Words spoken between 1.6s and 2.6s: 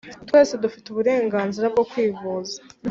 bwo kwivuza.